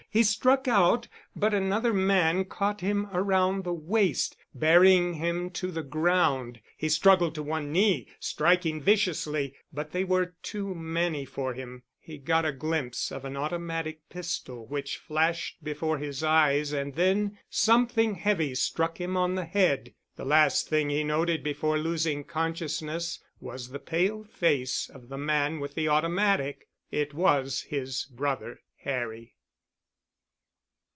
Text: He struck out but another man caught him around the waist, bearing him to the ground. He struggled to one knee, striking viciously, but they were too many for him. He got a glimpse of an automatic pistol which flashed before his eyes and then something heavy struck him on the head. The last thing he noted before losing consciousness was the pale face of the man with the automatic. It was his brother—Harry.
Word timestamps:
He 0.13 0.23
struck 0.23 0.67
out 0.67 1.07
but 1.37 1.53
another 1.53 1.93
man 1.93 2.43
caught 2.43 2.81
him 2.81 3.07
around 3.13 3.63
the 3.63 3.71
waist, 3.71 4.35
bearing 4.53 5.13
him 5.13 5.49
to 5.51 5.71
the 5.71 5.83
ground. 5.83 6.59
He 6.75 6.89
struggled 6.89 7.33
to 7.35 7.41
one 7.43 7.71
knee, 7.71 8.09
striking 8.19 8.81
viciously, 8.81 9.55
but 9.71 9.91
they 9.93 10.03
were 10.03 10.35
too 10.43 10.75
many 10.75 11.23
for 11.23 11.53
him. 11.53 11.83
He 11.97 12.17
got 12.17 12.43
a 12.43 12.51
glimpse 12.51 13.09
of 13.09 13.23
an 13.23 13.37
automatic 13.37 14.01
pistol 14.09 14.65
which 14.65 14.97
flashed 14.97 15.63
before 15.63 15.97
his 15.97 16.25
eyes 16.25 16.73
and 16.73 16.95
then 16.95 17.37
something 17.49 18.15
heavy 18.15 18.53
struck 18.53 18.99
him 18.99 19.15
on 19.15 19.35
the 19.35 19.45
head. 19.45 19.93
The 20.17 20.25
last 20.25 20.67
thing 20.67 20.89
he 20.89 21.05
noted 21.05 21.41
before 21.41 21.77
losing 21.79 22.25
consciousness 22.25 23.23
was 23.39 23.69
the 23.69 23.79
pale 23.79 24.25
face 24.25 24.89
of 24.93 25.07
the 25.07 25.17
man 25.17 25.61
with 25.61 25.73
the 25.73 25.87
automatic. 25.87 26.67
It 26.91 27.13
was 27.13 27.61
his 27.69 28.03
brother—Harry. 28.13 29.35